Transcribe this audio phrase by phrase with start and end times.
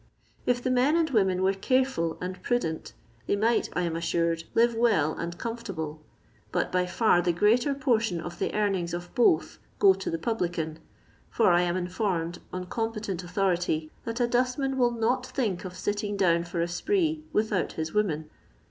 [0.47, 2.93] If the men and women were careful and prudent,
[3.27, 6.01] they might, I am assured, live well and comfortable;
[6.51, 10.79] but by fer the greater portion of the earnings of both go to the publican,
[11.29, 16.17] for I am inform^, on competent authority, that a dustman will not think of sitting
[16.17, 18.27] down for a spree without his woman.